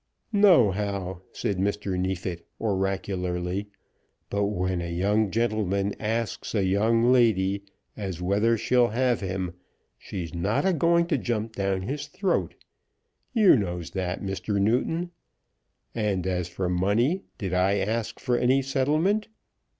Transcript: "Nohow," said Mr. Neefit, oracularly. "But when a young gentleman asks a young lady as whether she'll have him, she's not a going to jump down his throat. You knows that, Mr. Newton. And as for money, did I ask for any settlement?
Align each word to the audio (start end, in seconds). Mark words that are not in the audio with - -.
"Nohow," 0.33 1.21
said 1.31 1.59
Mr. 1.59 1.95
Neefit, 1.95 2.47
oracularly. 2.59 3.67
"But 4.31 4.45
when 4.45 4.81
a 4.81 4.91
young 4.91 5.29
gentleman 5.29 5.93
asks 5.99 6.55
a 6.55 6.63
young 6.63 7.11
lady 7.11 7.65
as 7.95 8.19
whether 8.19 8.57
she'll 8.57 8.87
have 8.87 9.19
him, 9.21 9.53
she's 9.99 10.33
not 10.33 10.65
a 10.65 10.73
going 10.73 11.05
to 11.05 11.19
jump 11.19 11.55
down 11.55 11.83
his 11.83 12.07
throat. 12.07 12.55
You 13.35 13.55
knows 13.55 13.91
that, 13.91 14.23
Mr. 14.23 14.59
Newton. 14.59 15.11
And 15.93 16.25
as 16.25 16.47
for 16.47 16.67
money, 16.67 17.21
did 17.37 17.53
I 17.53 17.77
ask 17.77 18.19
for 18.19 18.35
any 18.35 18.63
settlement? 18.63 19.27